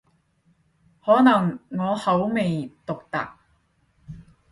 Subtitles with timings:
[1.05, 3.33] 可能我口味獨特